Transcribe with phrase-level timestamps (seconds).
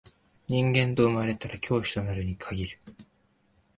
[0.47, 2.79] 人間と生まれたら教師となるに限る